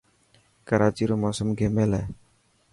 ڪراچي 0.67 1.03
رو 1.09 1.15
موسم 1.23 1.47
گهميل 1.57 1.91
هي. 1.99 2.03